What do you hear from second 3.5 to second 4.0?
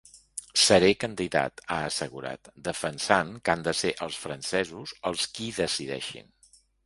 han de ser